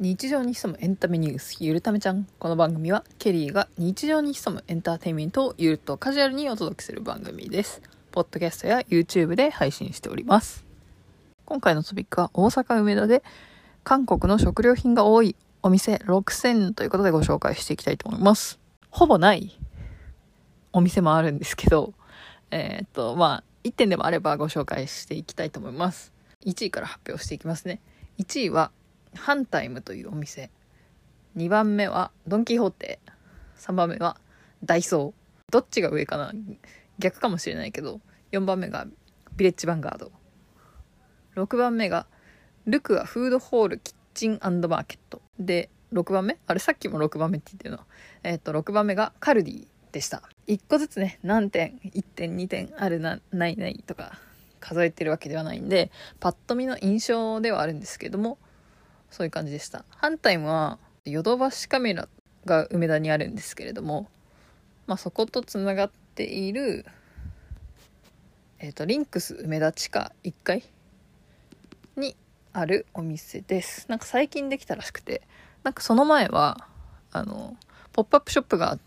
[0.00, 2.26] 日常に潜むエンタメニュースゆるためちゃん。
[2.40, 7.80] この番組はケリーが日常に潜むエンターテインメントをゆるっとカジュアルにお届けする番組です。
[8.10, 10.64] ポッドキャストや YouTube で配信しております。
[11.44, 13.22] 今回のトピックは大阪梅田で
[13.84, 18.58] 韓国の食料品が多いお店6000ということでご紹介していきたいと思います。
[18.90, 19.56] ほぼない
[20.72, 21.94] お店もあるんですけど
[22.50, 26.12] えーっとまあ1点でもあればご紹介していきたいと思います。
[26.44, 27.80] 1位から発表していきますね。
[28.18, 28.72] 1位は
[29.14, 30.50] ハンタイムというお店。
[31.36, 33.00] 2番目はドン・キホーテ。
[33.58, 34.18] 3番目は
[34.64, 35.52] ダイソー。
[35.52, 36.32] どっちが上かな
[36.98, 38.00] 逆かもしれないけど
[38.32, 38.86] 4番目が
[39.36, 40.12] ビレッジヴァンガード。
[41.36, 42.06] 6番目が
[42.66, 45.22] ルクアフードホールキッチンマーケット。
[45.38, 47.80] で6番目あれさっきも6番目って言ってるの
[48.22, 50.22] えっ、と6番目がカルディでした。
[50.46, 54.18] 1個ずつね何点1点2点あるなないないとか
[54.60, 58.38] 数えてるわけではないんでパッと見の印象ではあるんですけども
[59.14, 59.84] そういう感じでした。
[59.90, 62.08] ハンタイムはヨドバシカメラ
[62.44, 64.08] が梅田にあるんですけれども、
[64.88, 66.84] まあ、そことつながっている、
[68.58, 70.64] えーと、リンクス梅田地下1階
[71.96, 72.16] に
[72.52, 73.86] あるお店です。
[73.88, 75.22] なんか最近できたらしくて
[75.62, 76.66] なんかその前は
[77.12, 77.56] あの
[77.92, 78.80] ポップアップショップが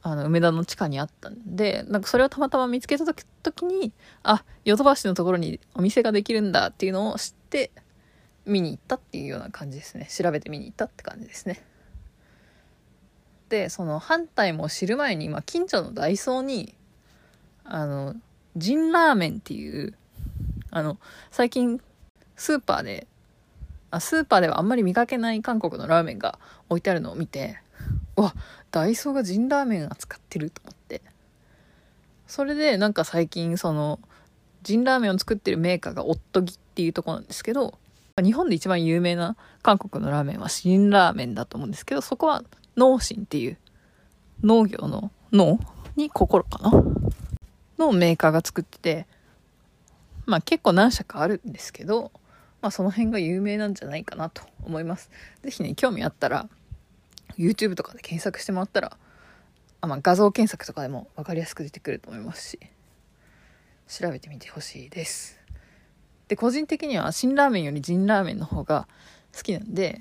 [0.00, 7.70] あの梅田の地下にあったんでなんかそれをたまたま見つけた時時にあヨドバシのところにお店ができるんだっていうのを知って
[8.44, 10.06] 見に行ったっていうような感じですね。
[10.06, 11.62] 調べて見に行ったって感じですね。
[13.48, 16.74] でその反対も知る前に、まあ、近所のダイソーに
[17.64, 18.14] あの
[18.56, 19.94] ジンラーメンっていう
[20.70, 20.98] あの
[21.30, 21.80] 最近
[22.34, 23.06] スーパーで
[23.90, 26.38] あスーパーではあんまり見かけない韓国のラーメンが
[26.70, 27.58] 置いてあるのを見て
[28.16, 28.34] わ
[28.70, 31.02] ダイソーがジンラーメン扱ってると思って。
[32.32, 34.00] それでなんか最近その
[34.62, 37.78] ジンラーメンを作ってるメーカーがオットギっていうとこなんですけど
[38.20, 42.42] 日本で一番有名な韓国のラーメンは辛ラーメンだと思うんですけど、そこは
[42.76, 43.58] 農心っていう
[44.42, 45.58] 農業の農
[45.96, 46.58] に心か。
[46.58, 46.70] な
[47.78, 49.06] のメーカーが作ってて、
[50.26, 51.20] まあ結構何社か。
[51.20, 52.12] あるんですけど、
[52.60, 54.16] まあその辺が有名なんじゃないか。
[54.16, 55.10] なと思います。
[55.42, 56.48] 是非ね、興味あったら、
[57.38, 57.94] YouTube とか。
[57.94, 58.96] で検索してもらったら、
[59.80, 61.34] あまあ、画像検索とかでも分か。
[61.34, 62.60] りやすく出てくると思いますし、
[63.88, 65.41] 調べてみてほしいです。
[66.32, 68.88] で個人的には辛ラーメンよりジンラーメンの方が
[69.36, 70.00] 好きなんで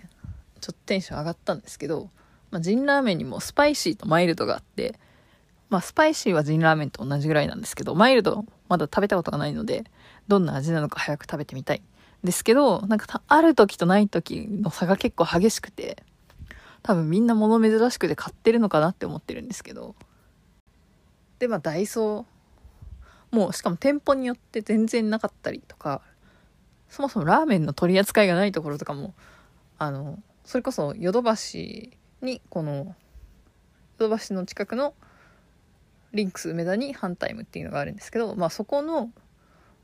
[0.62, 2.10] ちょっとテンション上がったんですけど、
[2.52, 4.98] まあ、ジンラーメンにもスパイシーとマイルドがあって
[5.70, 9.84] まあスパイシーはジンラーメンと同じぐらいなんですけどマイルドまだ食べたことがないので
[10.30, 11.82] どんな味なのか早く食べてみたい。
[12.24, 16.02] ですけどなんかある時とない時の差が結構激しくて
[16.82, 19.96] 多分みんな物珍しくて買ってるのかなって思ってるんですけど。
[21.40, 26.02] でまあダイソーもうしかも店舗によって全然なかったりとか
[26.92, 29.16] そもそもラーメンの取り扱いがないところとかも
[29.80, 32.96] あのそれこそヨドバシにこのヨ
[33.98, 34.94] ドバシの近くの
[36.14, 39.10] リンクス梅田にハンタイムっていうのがあるんですけど、まあ、そこの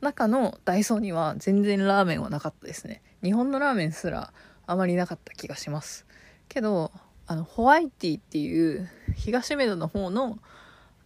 [0.01, 3.01] 中のダイソーには全然ラーメンはなかったですね。
[3.23, 4.33] 日本のラーメンすら
[4.67, 6.05] あまりなかった気がします。
[6.49, 6.91] けど
[7.25, 10.39] あのホワイティっていう東梅田の方の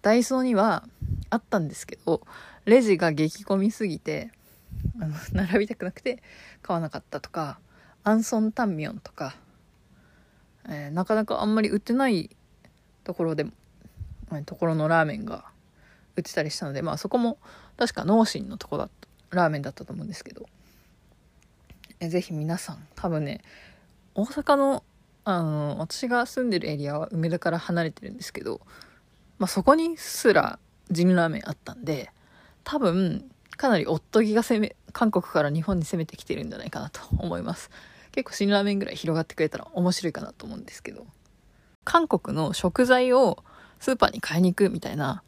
[0.01, 0.83] ダイソーには
[1.29, 2.21] あったんですけど
[2.65, 4.31] レジが激混みすぎて
[4.99, 6.21] あの並びたくなくて
[6.61, 7.59] 買わなかったとか
[8.03, 9.35] アンソンタンミョンとか、
[10.67, 12.35] えー、なかなかあんまり売ってない
[13.03, 13.51] ところでも、
[14.45, 15.45] ところのラーメンが
[16.15, 17.37] 売ってたりしたのでまあそこも
[17.77, 18.89] 確か農心のとこだっ
[19.29, 20.45] たラーメンだったと思うんですけど、
[21.99, 23.41] えー、ぜひ皆さん多分ね
[24.15, 24.83] 大阪の
[25.23, 28.59] あの私が住んでるエリアは梅田から離れてるんですけど、
[29.37, 30.57] まあ、そこにすら
[30.89, 32.11] ジンラーメンあったんで
[32.63, 33.29] 多分
[33.61, 37.69] かなり夫気が攻め、韓国から日本に攻めてきてるんじゃないかなと思います。
[38.11, 41.05] 結構辛ラーメンぐらい広がってくれたら面白いかなと思うんですけど。
[41.83, 43.43] 韓国の食材を
[43.79, 45.21] スーパーに買いに行くみたいな、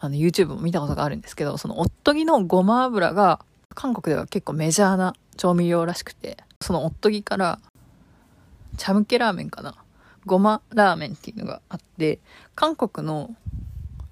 [0.00, 3.38] あの YouTube も見たことがあるんですけど、その夫気のごま油が
[3.76, 7.60] 韓国では結構メジャーな調味料らしくて、その夫気から
[8.78, 9.76] チャムケラーメンかな？
[10.26, 12.18] ごまラーメンっていうのがあって、
[12.56, 13.36] 韓国の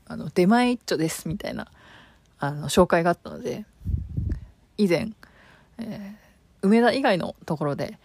[0.07, 1.69] あの出前一丁ですみたいな
[2.39, 3.65] あの紹介があったので
[4.77, 5.11] 以前、
[5.79, 7.99] えー、梅田以外のところで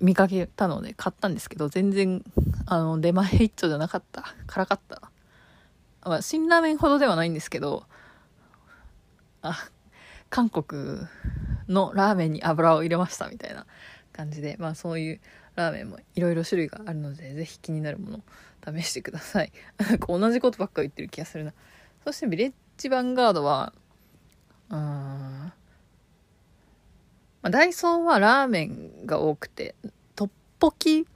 [0.00, 2.22] 見かけたので買ったんですけど全然
[2.66, 5.10] あの出前一丁じゃなかった辛かった、
[6.08, 7.84] まあ、辛ラーメンほどではないんですけど
[9.42, 9.68] あ
[10.30, 11.06] 韓国
[11.68, 13.66] のラーメンに油を入れましたみたいな
[14.12, 15.20] 感じでまあそういう
[15.56, 18.20] ラーメンもいろいろ種類があるのでぜひ気になるものを
[18.78, 19.52] 試してください。
[19.78, 21.52] なんか同じことばっか言ってる気がするな。
[22.04, 23.72] そしてビレッジヴァンガードは、
[24.70, 25.52] うん、ま
[27.42, 29.74] あ、ダイソーはラーメンが多くて、
[30.16, 31.06] トッポキ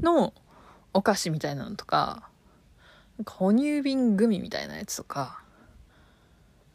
[0.00, 0.32] の
[0.94, 2.28] お菓子みたいなのとか、
[3.18, 5.42] なんか哺乳瓶グミみたいなやつとか、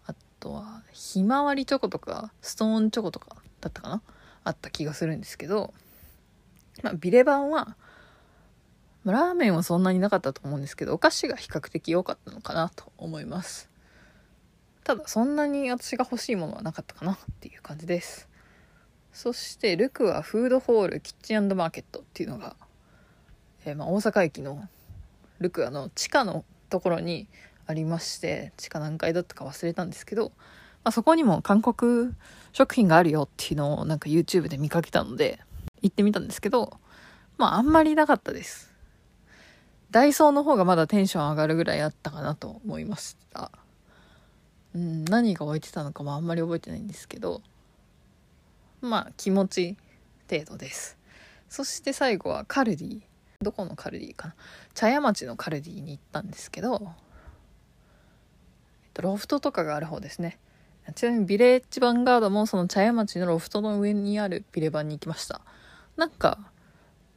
[0.06, 4.02] あとは、ひまわりチョコとか、ストーンチョコとかだったかな
[4.44, 5.74] あった気がするんですけど、
[6.84, 7.76] まあ、ビレバンは、
[9.06, 13.70] ラーメンはそんなになかったと思うんですけど、お菓子が比較的多かったのかなと思います。
[14.88, 18.30] ただ、そんなに私が欲しいものはなかったかなっていう感じです。
[19.12, 22.56] そして、ルクはフードホールキッチンマーケットっていうのが、
[23.66, 24.66] えー、まあ、大阪駅の
[25.40, 27.28] ルクアの地下のところに
[27.66, 30.32] ありまして、地下何階だったか忘れたんですけど、
[30.86, 32.14] まあ、そこにも韓国
[32.54, 35.42] 食品があるよっていうのをなんか YouTube で見かけたので、
[35.82, 36.80] 行ってみたんですけど、
[37.38, 38.74] まああんまりなかったです。
[39.92, 43.52] ダイソーの方がまだテンション上がるぐらいあったかなと思いました。
[44.76, 47.42] うん、何が置いてたのかもあんまり覚えてないんですけど、
[48.82, 49.78] まあ気持ち
[50.30, 50.98] 程度です。
[51.50, 53.02] そして最後はカルディ。
[53.40, 54.36] どこのカルディかな
[54.74, 56.90] 茶屋町のカルディに行ったんですけど、えっ
[58.96, 60.40] と、ロフトとかがある方ですね。
[60.96, 65.42] ちなみにビレッジヴァンガードもその茶屋町のロフトの上にあるビレバンに行きました。
[65.98, 66.40] なんか、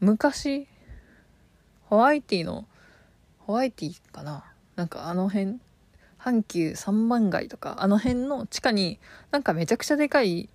[0.00, 0.66] 昔、
[1.84, 2.66] ホワイティの、
[3.38, 4.44] ホワイティかな
[4.76, 5.60] なんかあの辺、
[6.22, 8.98] 阪急三番街とか、あの辺の地下に
[9.30, 10.48] なんかめちゃくちゃでかい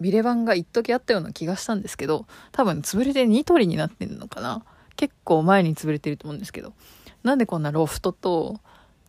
[0.00, 4.64] ビレバンが一時あったような気がしたんですけど、多分潰れてニトリになってんのかな。
[4.96, 6.74] 結構前に潰れてると思うんですけど、
[7.22, 8.60] なんでこんなロフトと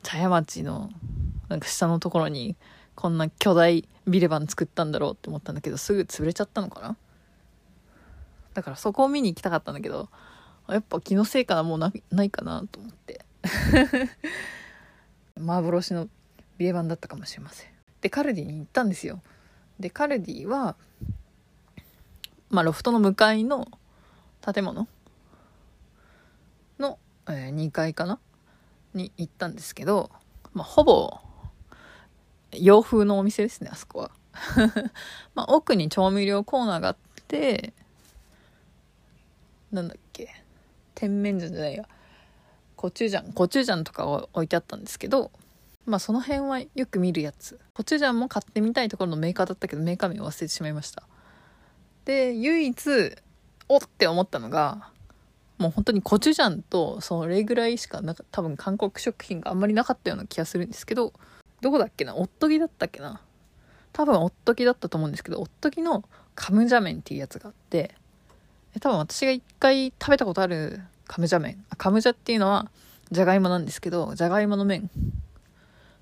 [0.04, 0.90] 茶屋町の
[1.50, 2.56] なんか下のところに
[2.96, 6.96] こんな巨大ビレバン作ったんだろうって思ったんだけど、すぐ潰れちゃったのかな。
[8.54, 10.10] だからそこを見に行きたかったんだけど、
[10.70, 11.92] やっぱ気のせいかなもうな
[12.24, 13.26] いかなと思って。
[15.40, 16.08] 幻の
[16.58, 17.70] ビエバンだったかもしれません。
[18.02, 19.22] でカルディに行ったんですよ。
[19.80, 20.76] でカルディは
[22.50, 23.68] まあロフトの向かいの
[24.42, 24.88] 建物
[26.80, 28.20] の、えー、2階かな？
[28.94, 30.12] に行ったんですけど、
[30.54, 31.18] まあ、ほぼ
[32.52, 34.12] 洋風のお店ですねあそこは。
[35.34, 36.98] まあ奥に調味料コーナーがあっ
[37.28, 37.74] て
[39.72, 40.30] なんだっけ？
[40.94, 41.88] 甜麺醤じゃないや。
[42.84, 45.32] コチュジャンコチュジャンとかを置いてあったんですけど
[45.86, 47.58] まあその辺はよく見るやつ。
[47.74, 51.04] コチュジャンも買ってみたいところのメーカーだったけどメーカー名を忘れてしまいました。
[52.04, 53.16] で唯一
[53.70, 54.90] おって思ったのが
[55.60, 61.14] もう本当にコチュジャンとそれぐらいしかなか多分韓国食品があんまりなかったような気がするんですけど
[61.62, 62.18] どこだっけな？
[62.18, 63.22] おっとぎだったっけな？
[63.94, 66.04] 多分おっとぎだったと思うんですけどおっとぎの
[66.36, 67.96] カムジャ麺っていうやつがあって
[68.82, 71.64] 多分私が一回食べたことあるカムジャ麺。
[71.78, 72.70] カムジャっていうのは、
[73.12, 74.90] じゃがいもなんですけど、じゃがいもの麺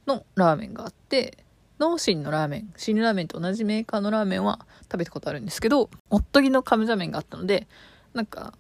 [0.08, 1.38] のラーメンがあって、
[1.80, 7.68] 農心のラーメン、新ラーメンと同じメーカーのラーメンは食べたことあるんですけど、おっとぎのカムジャ麺があったので、
[8.14, 8.54] なんか、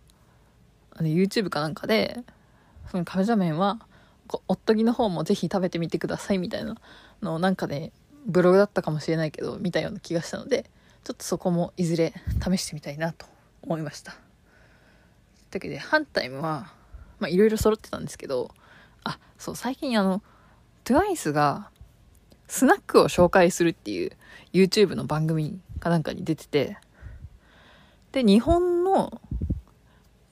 [0.93, 2.19] あの YouTube かなんかで、
[2.89, 3.79] そのカムジャ麺は、
[4.47, 6.75] おっとぎの方もぜひ食べてみてくださいみたいな
[7.21, 7.91] のをなんかで、
[8.25, 10.69] ブログだったかもしれないけど、見たような気がしたので、
[11.03, 13.25] ちょっとそこもいずれ試してみたいなと
[13.61, 14.15] 思いました。
[15.51, 16.71] だけで、ハンタイムは、
[17.19, 18.50] まあいろいろ揃ってたんですけど、
[19.03, 20.24] あ、そう、最近あの、
[20.86, 21.69] TWICE が、
[22.48, 24.12] スナックを紹介するっていう
[24.51, 26.77] YouTube の番組かなんかに出てて、
[28.12, 29.21] で、日本の、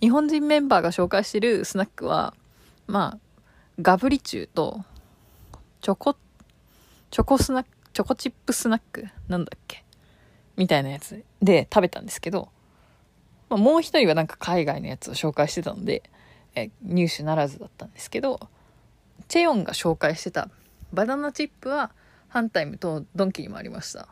[0.01, 2.33] 日本人メンバーが紹介してるスナックは、
[2.87, 3.41] まあ、
[3.81, 4.83] ガブリチューと、
[5.81, 6.17] チョコ、
[7.11, 9.83] チョコスナック、チョコチップスナックなんだっけ？
[10.57, 12.49] みたいなやつで食べたんですけど、
[13.49, 16.03] まあ、もう一人はなんか海外のやつを紹介してたので、
[16.55, 18.39] え入手ならずだったんですけど、
[19.27, 20.49] チェヨンが紹介してた
[20.93, 21.91] バナナチップは
[22.29, 24.07] ハンタイムとドンキにもありました。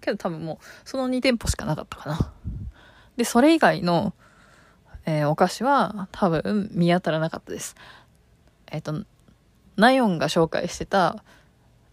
[0.00, 2.32] けど多分もうその2店舗しかなかったかな。
[3.16, 4.14] で、それ以外の、
[5.04, 7.76] えー、お菓子は多分見当たらなかったです。
[8.70, 9.04] えっ、ー、と、
[9.76, 11.24] ナヨンが紹介してた、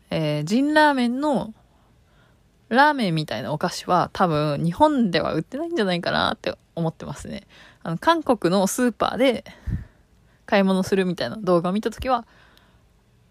[0.09, 1.53] えー、ジンラーメンの
[2.69, 7.47] ラーメンみたいなお菓子は多分日本では売ってないんじゃないかなって思ってますね。
[7.83, 9.43] あの、韓国のスーパーで
[10.45, 12.25] 買い物するみたいな動画を見た時は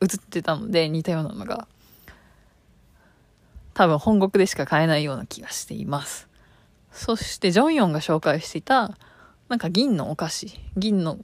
[0.00, 1.66] 映ってたので似たようなのが
[3.74, 6.28] 多分本国でしか買えないような気がしています。
[6.90, 8.96] そしてジョンヨンが紹介していた
[9.48, 11.18] なんか銀のお菓子、銀の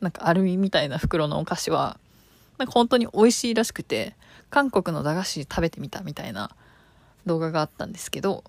[0.00, 1.98] なんかアルミみたいな袋のお菓子は
[2.58, 4.14] なんか本当に美味しいらしくて
[4.50, 6.50] 韓国の駄菓子食べてみたみたいな
[7.26, 8.44] 動画があったんですけど、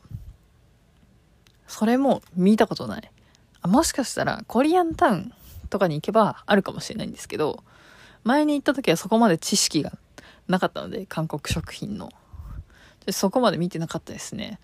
[1.68, 3.12] それも見たことない。
[3.62, 5.34] あもしかしたらコリアンタウン
[5.70, 7.64] とかに行けばあるかもしれないんですけど、
[8.24, 9.94] 前に行った時はそこまで知識が
[10.48, 12.12] なかったので、韓国食品の。
[13.06, 14.60] でそこまで見てなかったですね。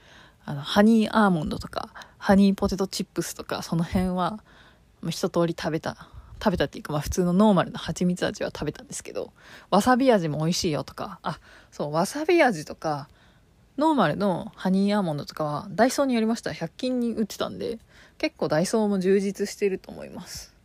[0.45, 4.39] あの、ハニーアーモンドとか、ハニーポテトチップスとか、その辺は、
[5.09, 6.09] 一通り食べた。
[6.41, 9.33] 食べたっていうか、まあ普通のノーマルな蜂蜜味は食べたんですけど、
[9.69, 11.39] わさび味も美味しいよとか、あ、
[11.71, 13.09] そう、わさび味とか、
[13.77, 17.77] ノーマルのハニーアーモンドとかはダイソーによりましたら100均に売ってたんで
[18.17, 20.55] 結構ダイソーも充実してると思います。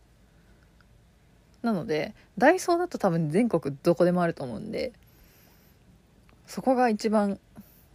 [1.61, 4.91] なのでダイソーだと多分全国どこでもあると思うんで
[6.45, 7.39] そこが一番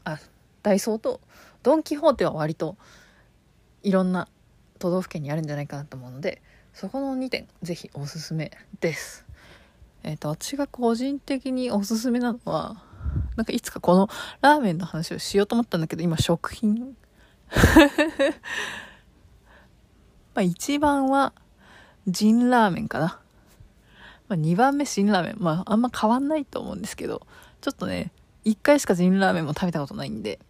[0.04, 0.18] あ
[0.62, 1.20] ダイソーと
[1.62, 2.76] ドン・キホーテは割と
[3.82, 4.26] いろんな
[4.78, 6.40] 都道府県にあるんじゃないかなと思うので
[6.72, 9.26] そこの2点ぜひおすすめです。
[10.04, 12.82] えっ、ー、と私が個人的におすすめなのは
[13.38, 16.96] なんかいつかこのラーメンの話をしようと思ったんだけど、今食品
[20.34, 21.32] まあ一番は、
[22.08, 23.20] ジンラーメンかな。
[24.26, 25.36] まあ2番目辛ラーメン。
[25.38, 27.24] まああんま変わんないと思うんですけど、
[27.60, 28.10] ちょっとね、
[28.44, 30.40] 1回しかジンラーメンも食べたことないんで、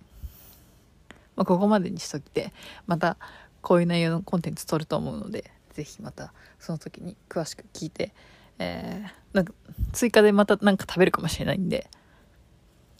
[1.36, 2.54] まあここまでにしといて、
[2.86, 3.18] また
[3.60, 8.14] こういう内容のコンテンツ撮ると思うので、ぜひまたその時に詳しく聞いて、
[8.58, 9.52] えー、なんか
[9.92, 11.90] 追加でまた何か食べるかもしれないんで、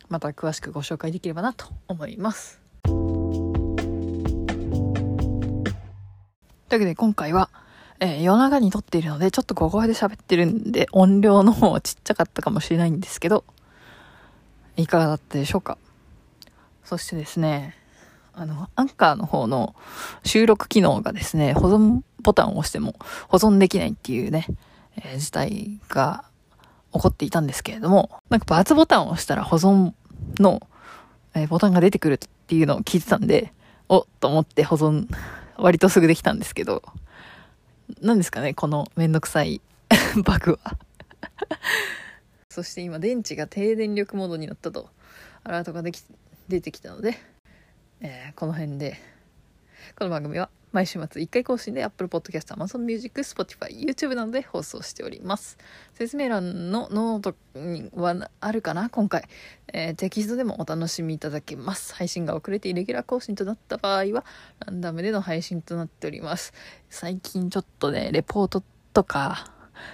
[0.09, 2.61] また詳しくご紹介できればなと思います。
[6.69, 7.51] というわけで今回は、
[8.01, 13.45] えー、夜中に撮っているので、ちょっと小声で喋ってるんで、音量の方はちっちゃかったかもしれないんですけど、
[14.77, 15.79] いかがだったでしょうか
[16.85, 17.75] そしてですね、
[18.33, 19.75] あの、アンカーの方の
[20.25, 22.95] 収録機能がですね、保存ボタンを押しても
[23.29, 24.47] 保存できないっていうね、
[24.97, 26.25] えー、事態が
[26.93, 29.93] 起こっていたんですけれども、なんか×ボタンを押したら保存
[30.39, 30.61] の、
[31.35, 33.53] え、ボタンが出てくるっていうのを聞いてたんで、
[33.89, 35.07] おっと思って保存、
[35.57, 36.83] 割とすぐできたんですけど、
[38.01, 39.61] 何ですかね、このめんどくさい
[40.25, 40.79] バグは。
[42.51, 44.91] そして今電池が低電力モードになったと、
[45.45, 46.03] アラートができ、
[46.49, 47.19] 出てきたので、
[48.01, 48.99] えー、この辺で、
[49.97, 55.57] この番組は毎週末1回更新で Apple Podcast、Amazon Music、Spotify、YouTube などで放送しております。
[55.95, 58.91] 説明欄のノートにはあるかな？
[58.91, 59.25] 今回、
[59.73, 61.95] えー、テキストでもお楽しみいただけます。
[61.95, 64.25] 配信が遅れてイレギュラー更新となった場合は、
[64.67, 66.53] ランダムでの配信となっております。
[66.91, 69.53] 最近ちょっとね、レポートとか、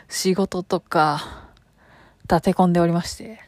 [0.09, 1.51] 仕事とか、
[2.29, 3.41] 立て込んでおりまして、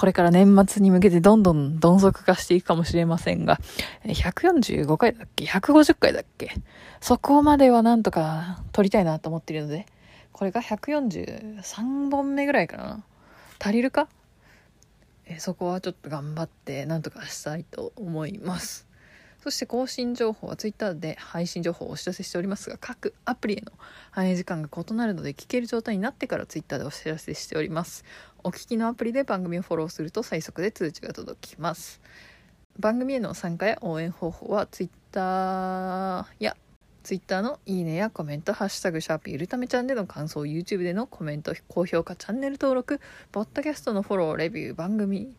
[0.00, 3.60] これから年末に向けてどんどん鈍足化していくかもしれませんが、
[4.06, 6.54] 145回だっけ ?150 回だっけ？
[7.02, 9.84] そこまではなんとか撮りたいなと思っているので、
[10.32, 13.04] これが143本目ぐらいかな
[13.58, 14.08] 足りるか？
[15.26, 18.86] えそこはちょっと頑張ってなんとかしたいと思います。
[19.42, 23.72] そして更新情報は Twitter で配信情報をお知らせしておりますが、各アプリへの
[24.10, 28.04] 反映時間が異なるので聞ける状態になってから Twitter でお知らせしております。
[28.44, 32.00] お聞きのアプリで番組をフォローすると最速で通知が届きます。
[32.78, 36.56] 番組への参加や応援方法は Twitter や
[37.02, 43.00] Twitter のいいねやコメント、ハッシュタグ、シャープゆるためちゃんでの感想、YouTube でのコメント、高評価、チャンネル登録、
[43.32, 45.34] ポッドキャストのフォロー、レビュー、番組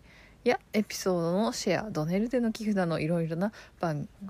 [0.50, 3.52] やエピソードのシェアドネルでの寄付などいろいろな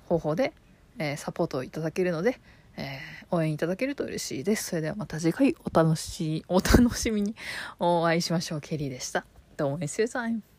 [0.07, 0.53] 方法で、
[0.97, 2.39] えー、サポートをいただけるので、
[2.77, 4.69] えー、応援いただけると嬉しいです。
[4.69, 7.35] それではまた次回お楽しお楽しみに
[7.79, 8.61] お会いしましょう。
[8.61, 9.25] ケリーでした。
[9.57, 10.50] どうも s u s i